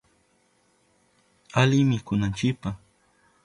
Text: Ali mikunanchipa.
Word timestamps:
Ali 1.61 1.79
mikunanchipa. 1.89 2.69